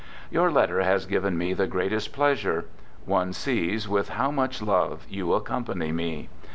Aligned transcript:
Your 0.31 0.49
letter 0.49 0.81
has 0.81 1.05
given 1.05 1.37
me 1.37 1.53
| 1.53 1.53
the 1.53 1.67
greatest 1.67 2.11
pleasure; 2.11 2.65
one 3.05 3.33
sees 3.33 3.87
with 3.87 4.09
how 4.09 4.31
much 4.31 4.59
love 4.59 5.05
■ 5.07 5.11
you 5.13 5.33
accompany 5.33 5.91
me. 5.91 6.27